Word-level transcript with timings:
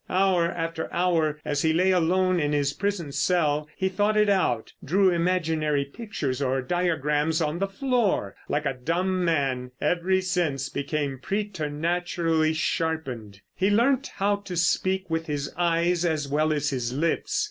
Hour 0.09 0.45
after 0.51 0.91
hour 0.91 1.39
as 1.45 1.61
he 1.61 1.73
lay 1.73 1.91
alone 1.91 2.39
in 2.39 2.53
his 2.53 2.73
prison 2.73 3.11
cell 3.11 3.69
he 3.77 3.87
thought 3.87 4.17
it 4.17 4.29
out, 4.29 4.73
drew 4.83 5.11
imaginary 5.11 5.85
pictures 5.85 6.41
or 6.41 6.59
diagrams 6.63 7.39
on 7.39 7.59
the 7.59 7.67
floor. 7.67 8.35
Like 8.49 8.65
a 8.65 8.73
dumb 8.73 9.23
man 9.23 9.69
every 9.79 10.19
sense 10.21 10.69
became 10.69 11.19
preternaturally 11.19 12.55
sharpened. 12.55 13.41
He 13.53 13.69
learnt 13.69 14.13
how 14.15 14.37
to 14.37 14.57
speak 14.57 15.07
with 15.11 15.27
his 15.27 15.53
eyes 15.55 16.03
as 16.03 16.27
well 16.27 16.51
as 16.51 16.71
his 16.71 16.91
lips. 16.93 17.39